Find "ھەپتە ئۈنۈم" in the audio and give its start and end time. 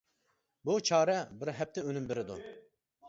1.59-2.09